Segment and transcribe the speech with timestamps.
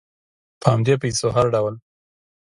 [0.61, 1.75] په همدې پیسو هر ډول